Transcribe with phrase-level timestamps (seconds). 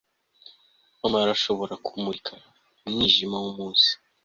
[0.99, 2.31] mama arashobora kumurika
[2.85, 3.91] umwijima wumunsi